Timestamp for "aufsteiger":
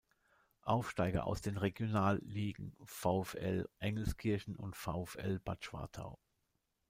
0.63-1.27